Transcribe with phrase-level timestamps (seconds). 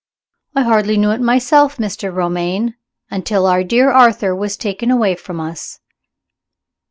[0.55, 2.11] "I hardly knew it myself, Mr.
[2.11, 2.73] Romayne,
[3.11, 5.79] until our dear Arthur was taken away from us."